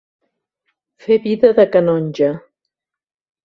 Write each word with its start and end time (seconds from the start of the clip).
Fer 1.05 1.19
vida 1.27 1.53
de 1.61 1.67
canonge. 1.77 2.33